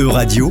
[0.00, 0.50] E-Radio,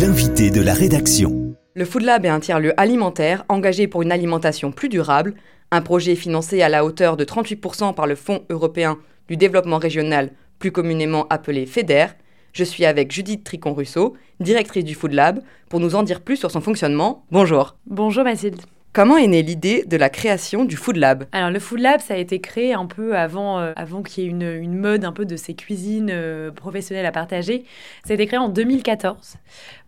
[0.00, 1.54] l'invité de la rédaction.
[1.76, 5.34] Le Food Lab est un tiers-lieu alimentaire engagé pour une alimentation plus durable,
[5.70, 10.32] un projet financé à la hauteur de 38% par le Fonds européen du développement régional,
[10.58, 12.06] plus communément appelé FEDER.
[12.52, 15.38] Je suis avec Judith Tricon-Rousseau, directrice du Food Lab,
[15.68, 17.24] pour nous en dire plus sur son fonctionnement.
[17.30, 17.76] Bonjour.
[17.86, 18.62] Bonjour Mathilde.
[18.92, 21.26] Comment est née l'idée de la création du Food Lab?
[21.30, 24.26] Alors le Food Lab, ça a été créé un peu avant, euh, avant qu'il y
[24.26, 27.64] ait une, une, mode un peu de ces cuisines euh, professionnelles à partager.
[28.04, 29.36] Ça a été créé en 2014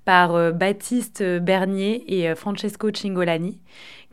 [0.04, 3.58] par euh, Baptiste Bernier et Francesco Cingolani.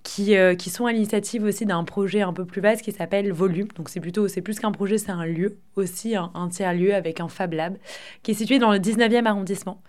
[0.01, 3.67] Qui, qui sont à l'initiative aussi d'un projet un peu plus vaste qui s'appelle Volume.
[3.75, 7.19] Donc c'est plutôt, c'est plus qu'un projet, c'est un lieu aussi, un, un tiers-lieu avec
[7.19, 7.75] un Fab Lab
[8.23, 9.81] qui est situé dans le 19e arrondissement.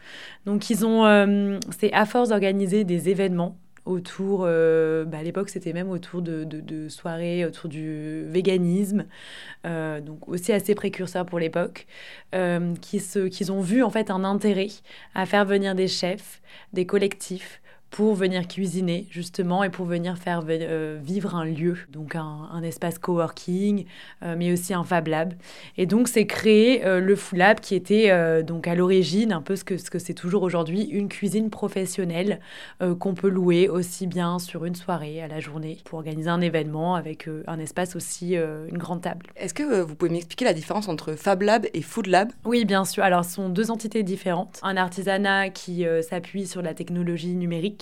[0.46, 3.56] Donc ils ont, c'est à force d'organiser des événements
[3.90, 9.06] autour, euh, bah à l'époque c'était même autour de, de, soirées, autour du véganisme,
[9.66, 11.86] euh, donc aussi assez précurseur pour l'époque,
[12.34, 13.00] euh, qui,
[13.30, 14.68] qui ont vu en fait un intérêt
[15.14, 16.40] à faire venir des chefs,
[16.72, 17.60] des collectifs,
[17.91, 22.99] pour venir cuisiner justement et pour venir faire euh, vivre un lieu, donc un, espace
[22.99, 23.85] coworking,
[24.23, 25.35] euh, mais aussi un Fab Lab.
[25.77, 28.11] Et donc c'est créé euh, le Food Lab qui était
[28.43, 32.41] donc à l'origine un peu ce que ce que c'est toujours aujourd'hui une cuisine professionnelle
[32.99, 36.95] qu'on peut louer aussi bien sur une soirée à la journée pour organiser un événement
[36.95, 39.27] avec un espace aussi une grande table.
[39.37, 42.33] Est-ce que vous pouvez m'expliquer la différence entre Fab Lab et Food Lab?
[42.45, 43.02] Oui, bien sûr.
[43.02, 44.61] Alors ce sont deux entités différentes.
[44.63, 47.79] Un artisanat qui s'appuie sur la technologie numérique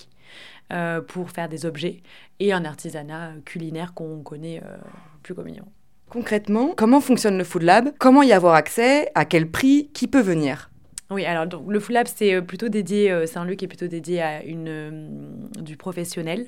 [0.72, 2.02] euh, pour faire des objets
[2.40, 4.76] et un artisanat culinaire qu'on connaît euh,
[5.22, 5.72] plus communément.
[6.10, 7.90] Concrètement, comment fonctionne le Food Lab?
[7.98, 9.10] Comment y avoir accès?
[9.14, 9.90] À quel prix?
[9.94, 10.70] Qui peut venir?
[11.10, 13.68] Oui, alors donc, le Food Lab, c'est euh, plutôt dédié, c'est un lieu qui est
[13.68, 16.46] plutôt dédié à une, du professionnel.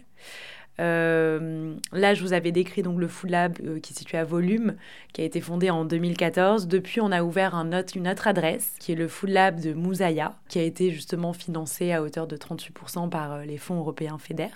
[0.80, 4.24] Euh, là, je vous avais décrit donc le Food Lab euh, qui est situé à
[4.24, 4.76] Volume,
[5.12, 6.66] qui a été fondé en 2014.
[6.68, 10.58] Depuis, on a ouvert une autre adresse, qui est le Food Lab de Mousaya, qui
[10.58, 14.48] a été justement financé à hauteur de 38% par euh, les fonds européens FEDER,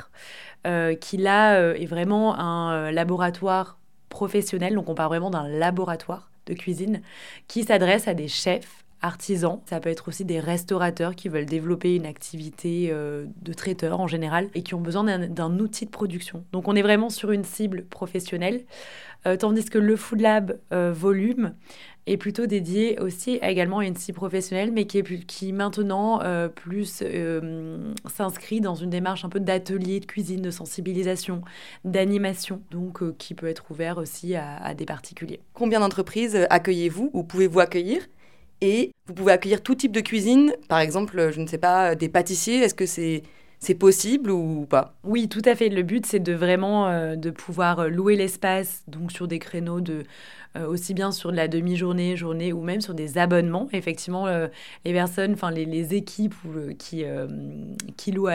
[1.00, 7.02] qui là est vraiment un laboratoire professionnel, donc on parle vraiment d'un laboratoire de cuisine,
[7.48, 9.60] qui s'adresse à des chefs artisans.
[9.66, 14.06] Ça peut être aussi des restaurateurs qui veulent développer une activité euh, de traiteur en
[14.06, 16.44] général et qui ont besoin d'un outil de production.
[16.52, 18.64] Donc on est vraiment sur une cible professionnelle,
[19.26, 21.54] euh, tandis que le Food Lab euh, Volume
[22.06, 26.20] est plutôt dédié aussi également à une cible professionnelle, mais qui, maintenant
[26.54, 27.02] plus
[28.06, 31.40] s'inscrit dans une démarche un peu d'atelier de cuisine, de sensibilisation,
[31.86, 35.40] d'animation, donc qui peut être ouvert aussi à, à des particuliers.
[35.54, 38.02] Combien d'entreprises accueillez-vous ou pouvez-vous accueillir?
[38.60, 42.08] Et vous pouvez accueillir tout type de cuisine, par exemple, je ne sais pas, des
[42.08, 42.58] pâtissiers.
[42.58, 43.22] Est-ce que c'est
[43.64, 44.94] c'est possible ou pas?
[45.04, 45.68] Oui, tout à fait.
[45.68, 50.04] Le but, c'est de vraiment euh, de pouvoir louer l'espace, donc sur des créneaux de
[50.56, 53.68] euh, aussi bien sur de la demi-journée, journée ou même sur des abonnements.
[53.72, 54.46] Effectivement, euh,
[54.84, 56.34] les personnes, enfin les, équipes
[56.78, 57.04] qui,
[57.96, 58.28] qui louent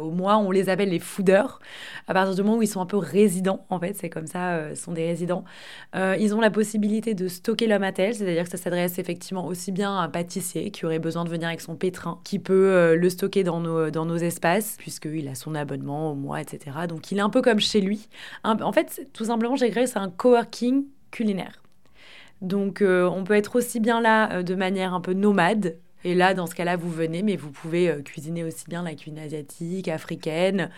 [0.00, 1.58] au mois, on les appelle les fooders.
[2.06, 4.74] À partir du moment où ils sont un peu résidents, en fait, c'est comme ça,
[4.76, 5.44] sont des résidents.
[5.94, 9.94] ils ont la possibilité de stocker leur matériel, c'est-à-dire que ça s'adresse effectivement aussi bien
[9.96, 13.42] à un pâtissier qui aurait besoin de venir avec son pétrin, qui peut le stocker
[13.42, 16.86] dans nos, dans nos espaces puisqu'il a son abonnement au mois, etc.
[16.88, 18.08] Donc il est un peu comme chez lui.
[18.44, 21.60] en fait, tout simplement, j'ai créé, c'est un coworking culinaire.
[22.40, 25.76] Donc euh, on peut être aussi bien là euh, de manière un peu nomade.
[26.02, 28.94] Et là, dans ce cas-là, vous venez, mais vous pouvez euh, cuisiner aussi bien la
[28.94, 30.70] cuisine asiatique, africaine.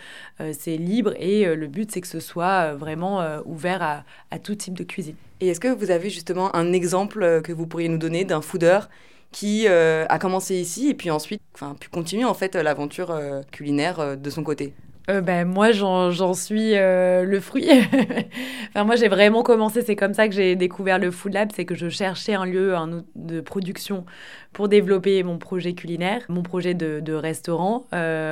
[0.53, 4.75] c'est libre et le but, c'est que ce soit vraiment ouvert à, à tout type
[4.75, 5.15] de cuisine.
[5.41, 8.89] Et est-ce que vous avez justement un exemple que vous pourriez nous donner d'un foodeur
[9.33, 13.41] qui euh, a commencé ici et puis ensuite enfin, pu continuer en fait l'aventure euh,
[13.51, 14.75] culinaire euh, de son côté
[15.09, 17.69] ben, moi, j'en suis le fruit.
[18.69, 21.65] enfin, moi, j'ai vraiment commencé, c'est comme ça que j'ai découvert le Food Lab, c'est
[21.65, 24.07] que je cherchais un lieu un, de production
[24.53, 27.85] pour développer mon projet culinaire, mon projet de, restaurant,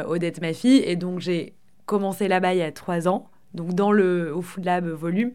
[0.06, 0.80] Odette ma fille.
[0.86, 1.54] Et donc, j'ai
[1.86, 5.32] commencé là-bas il y a trois ans donc dans le au Food Lab volume,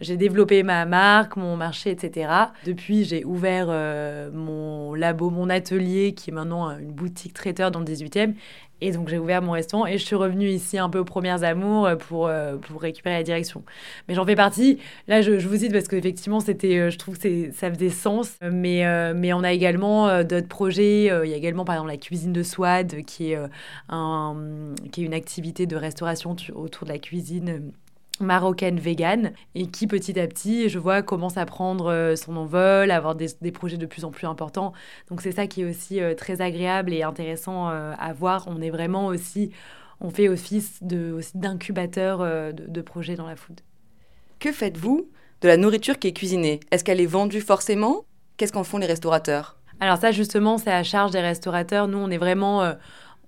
[0.00, 2.30] j'ai développé ma marque, mon marché, etc.
[2.66, 7.80] Depuis, j'ai ouvert euh, mon labo, mon atelier, qui est maintenant une boutique traiteur dans
[7.80, 8.34] le 18e.
[8.84, 11.42] Et donc, j'ai ouvert mon restaurant et je suis revenue ici un peu aux premières
[11.42, 13.62] amours pour, euh, pour récupérer la direction.
[14.08, 14.78] Mais j'en fais partie.
[15.08, 18.36] Là, je, vous cite parce qu'effectivement, c'était, euh, je trouve que ça faisait sens.
[18.42, 18.84] Mais,
[19.14, 21.04] mais on a également d'autres projets.
[21.04, 23.38] Il y a également, par exemple, la cuisine de Swad, qui est,
[23.88, 24.36] un,
[24.92, 27.72] qui est une activité de restauration autour de la cuisine
[28.24, 32.90] marocaine végane et qui petit à petit, je vois, commence à prendre euh, son envol,
[32.90, 34.72] à avoir des, projets de plus en plus importants.
[35.08, 38.44] Donc c'est ça qui est aussi euh, très agréable et intéressant euh, à voir.
[38.48, 39.50] On est vraiment aussi,
[40.00, 43.60] on fait office de, aussi d'incubateur de, de projets dans la food.
[44.40, 45.08] Que faites-vous
[45.40, 46.60] de la nourriture qui est cuisinée?
[46.70, 48.04] Est-ce qu'elle est vendue forcément?
[48.36, 49.58] Qu'est-ce qu'en font les restaurateurs?
[49.80, 51.88] Alors ça, justement, c'est à charge des restaurateurs.
[51.88, 52.74] Nous, on est vraiment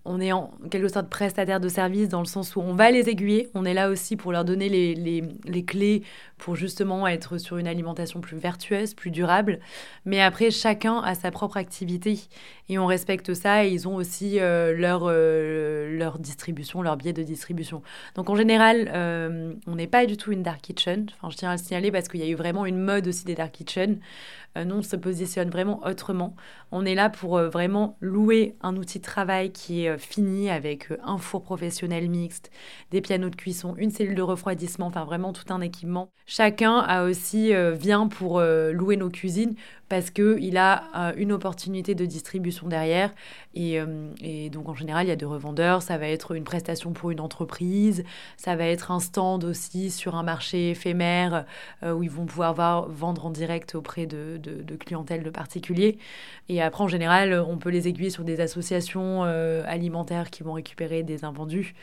[0.07, 3.09] on est en quelque sorte prestataire de service dans le sens où on va les
[3.09, 3.51] aiguiller.
[3.55, 6.03] On est là aussi pour leur donner les, les, clés
[6.39, 9.59] pour justement être sur une alimentation plus vertueuse, plus durable.
[10.05, 12.21] Mais après, chacun a sa propre activité
[12.69, 17.13] et on respecte ça et ils ont aussi euh, leur, euh, leur distribution, leur biais
[17.13, 17.83] de distribution.
[18.15, 21.07] Donc en général, euh, on n'est pas du tout une dark kitchen.
[21.17, 23.25] Enfin, je tiens à le signaler parce qu'il y a eu vraiment une mode aussi
[23.25, 23.99] des dark kitchen.
[24.57, 26.35] nous, on se positionne vraiment autrement.
[26.73, 31.19] On est là pour vraiment louer un outil de travail qui est fini avec un
[31.19, 32.51] four professionnel mixte,
[32.91, 36.11] des pianos de cuisson, une cellule de refroidissement, enfin vraiment tout un équipement.
[36.27, 39.55] Chacun a aussi vient pour louer nos cuisines
[39.89, 43.15] parce qu'il a euh, une opportunité de distribution derrière.
[43.57, 46.93] Euh, et, donc en général, il y a des revendeurs, ça va être une prestation
[46.93, 48.05] pour une entreprise,
[48.37, 51.47] ça va être un stand aussi sur un marché éphémère
[51.83, 52.55] euh, où ils vont pouvoir
[52.89, 55.99] vendre en direct auprès de, de, clientèle de particuliers.
[56.49, 61.03] Et après, en général, on peut les aiguiller sur des associations alimentaires qui vont récupérer
[61.03, 61.75] des invendus,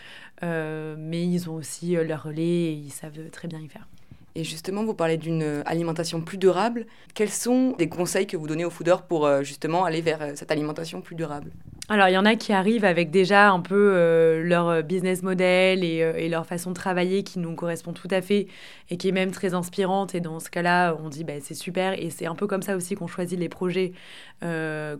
[0.41, 3.87] mais ils ont aussi leur relais et ils savent très bien y faire.
[4.35, 6.87] Et justement, vous parlez d'une alimentation plus durable.
[7.13, 10.31] Quels sont des conseils que vous donnez aux fooders pour euh, justement aller vers euh,
[10.33, 11.51] cette alimentation plus durable?
[11.87, 15.83] Alors, il y en a qui arrivent avec déjà un peu euh, leur business model
[15.83, 18.47] et, leur façon de travailler qui nous correspond tout à fait
[18.89, 20.15] et qui est même très inspirante.
[20.15, 21.93] Et dans ce cas-là, on dit bah, c'est super.
[22.01, 23.91] Et c'est un peu comme ça aussi qu'on choisit les projets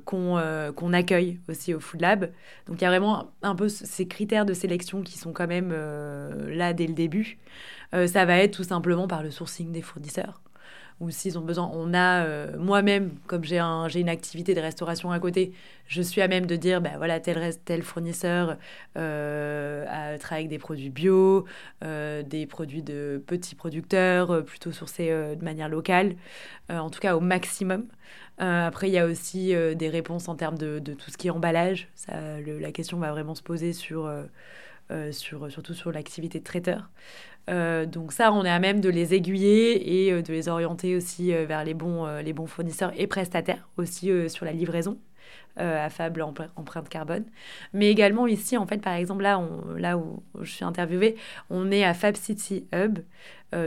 [0.06, 2.30] qu'on accueille aussi au Food Lab.
[2.68, 5.74] Donc, il y a vraiment un peu ces critères de sélection qui sont quand même
[6.48, 7.40] là dès le début.
[7.94, 10.42] Euh, ça va être tout simplement par le sourcing des fournisseurs.
[11.00, 15.12] Ou s'ils ont besoin, on a euh, moi-même, comme j'ai un, une activité de restauration
[15.12, 15.52] à côté,
[15.88, 18.58] je suis à même de dire, ben voilà, tel, tel fournisseur
[18.96, 21.46] euh, travaille avec des produits bio,
[21.82, 26.16] des produits de petits producteurs, plutôt sourcés de manière locale,
[26.70, 27.88] en tout cas au maximum.
[28.38, 31.32] après, il y a aussi des réponses en termes de, de, tout ce qui est
[31.32, 31.90] emballage.
[32.08, 34.10] La question va vraiment se poser sur,
[35.12, 36.90] sur surtout sur l'activité de traiteur.
[37.50, 40.96] Euh, donc ça, on est à même de les aiguiller et euh, de les orienter
[40.96, 44.98] aussi euh, vers les bons, les bons fournisseurs et prestataires, aussi sur la livraison.
[45.58, 46.24] à faible
[46.56, 47.26] empreinte carbone.
[47.74, 49.42] Mais également ici, en fait, par exemple, là,
[49.78, 51.16] là où je suis interviewée,
[51.50, 53.00] on est à Fab City Hub,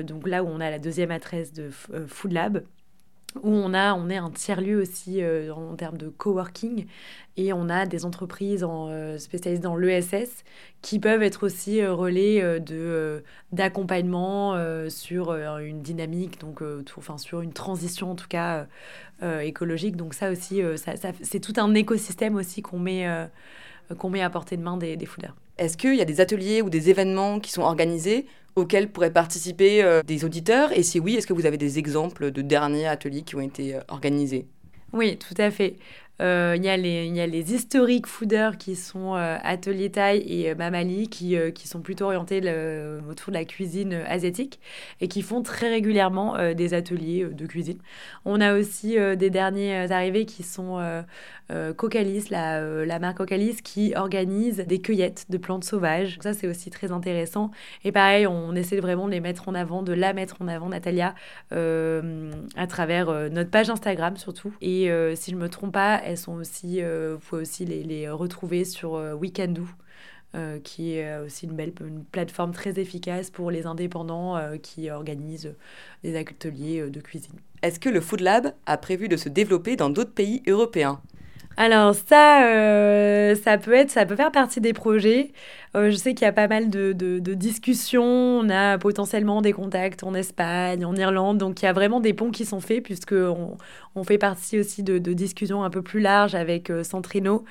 [0.05, 2.65] donc là où on a la deuxième adresse de Food Lab
[3.43, 6.87] où on, a, on est un tiers-lieu aussi euh, en termes de coworking
[7.37, 10.45] et on a des entreprises en, euh, spécialisées dans l'ESS
[10.81, 12.43] qui peuvent être aussi euh, relais
[13.53, 14.57] d'accompagnement
[14.89, 16.63] sur une dynamique, donc
[16.97, 18.67] enfin, sur une transition en tout cas
[19.43, 19.97] écologique.
[19.97, 20.93] Donc ça aussi, ça,
[21.23, 23.07] c'est tout un écosystème aussi qu'on met,
[23.99, 25.09] qu'on met à portée de main des, des.
[25.59, 28.27] Est-ce qu'il y a des ateliers ou des événements qui sont organisés
[28.57, 30.77] auxquels pourraient participer euh, des auditeurs?
[30.77, 33.75] Et si oui, est-ce que vous avez des exemples de derniers ateliers qui ont été
[33.75, 34.47] euh, organisés?
[34.93, 35.77] Oui, tout à fait.
[36.23, 40.55] Euh, il y, a les, y a les historiques fooders qui sont Atelier Taille et
[40.55, 42.41] Mamali qui, qui sont plutôt orientés
[43.09, 44.61] autour de la cuisine asiatique
[45.01, 47.79] et qui font très régulièrement des ateliers de cuisine.
[48.25, 50.81] On a aussi des derniers arrivés qui sont
[51.53, 56.19] euh, Cocalis, la, euh, la, marque Cocalis, qui organise des cueillettes de plantes sauvages.
[56.21, 57.53] Ça, c'est aussi très intéressant.
[57.85, 60.69] Et pareil, on essaie vraiment de les mettre en avant, de la mettre en avant,
[60.69, 61.15] Natalia,
[61.53, 64.53] euh, à travers notre page Instagram surtout.
[64.61, 68.65] Et si je ne me trompe pas, elles sont aussi, vous pouvez aussi les, retrouver
[68.65, 69.67] sur Weekendoo.
[70.65, 75.55] qui est aussi une belle une plateforme très efficace pour les indépendants qui organisent
[76.03, 77.37] des ateliers de cuisine.
[77.63, 81.01] Est-ce que le Food Lab a prévu de se développer dans d'autres pays européens?
[81.57, 85.33] Alors ça, euh, ça peut être, ça peut faire partie des projets.
[85.75, 86.93] Euh, je sais qu'il y a pas mal de,
[87.35, 88.05] discussions.
[88.05, 91.39] On a potentiellement des contacts en Espagne, en Irlande.
[91.39, 94.83] Donc il y a vraiment des ponts qui sont faits puisque on, fait partie aussi
[94.83, 97.45] de, discussions un peu plus larges avec euh, Centrino.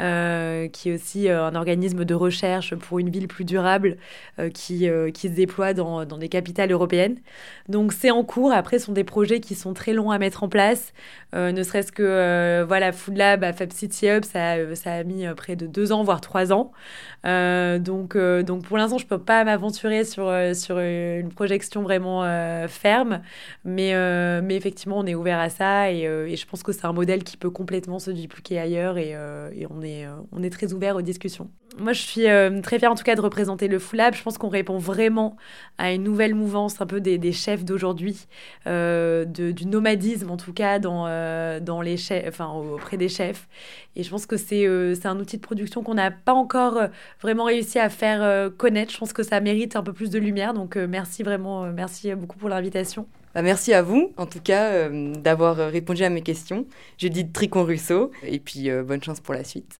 [0.00, 3.98] Euh, qui est aussi euh, un organisme de recherche pour une ville plus durable
[4.38, 7.18] euh, qui, qui se déploie dans, dans des capitales européennes.
[7.68, 8.52] Donc c'est en cours.
[8.52, 10.92] Après, ce sont des projets qui sont très longs à mettre en place.
[11.34, 15.56] ne serait-ce que voilà, Food Lab à Fab City Hub, ça, ça a mis près
[15.56, 16.72] de deux ans, voire trois ans.
[17.24, 22.22] donc, donc pour l'instant, je ne peux pas m'aventurer sur, sur une projection vraiment
[22.68, 23.20] ferme.
[23.64, 23.92] Mais,
[24.42, 27.22] mais effectivement, on est ouvert à ça et, et je pense que c'est un modèle
[27.22, 30.96] qui peut complètement se dupliquer ailleurs et, et on est euh, on est très ouvert
[30.96, 31.50] aux discussions.
[31.78, 34.14] Moi, je suis euh, très fière en tout cas de représenter le Full Lab.
[34.14, 35.36] Je pense qu'on répond vraiment
[35.78, 38.26] à une nouvelle mouvance un peu des, chefs d'aujourd'hui,
[38.66, 41.04] euh, du nomadisme en tout cas dans,
[41.60, 43.48] dans les chefs, enfin, auprès des chefs.
[43.96, 46.78] Et je pense que c'est un outil de production qu'on n'a pas encore
[47.20, 48.92] vraiment réussi à faire connaître.
[48.92, 50.54] Je pense que ça mérite un peu plus de lumière.
[50.54, 53.06] Donc merci vraiment, merci beaucoup pour l'invitation.
[53.34, 56.66] Bah, merci à vous, en tout cas, euh, d'avoir répondu à mes questions.
[56.98, 59.79] Je dis Tricon Russo, et puis euh, bonne chance pour la suite.